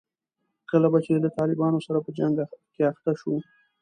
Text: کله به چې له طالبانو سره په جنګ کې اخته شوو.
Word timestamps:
کله 0.69 0.87
به 0.91 0.99
چې 1.05 1.11
له 1.23 1.29
طالبانو 1.37 1.79
سره 1.85 1.99
په 2.05 2.11
جنګ 2.17 2.35
کې 2.73 2.81
اخته 2.91 3.11
شوو. 3.19 3.37